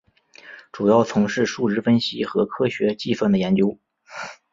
[0.71, 3.77] 主要从事数值分析和科学计算的研究。